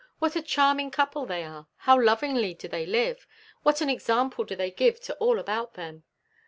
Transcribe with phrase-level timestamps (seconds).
[0.17, 1.43] What a charming couple are they!
[1.77, 3.27] How lovingly do they live!
[3.61, 6.05] What an example do they give to all about them!"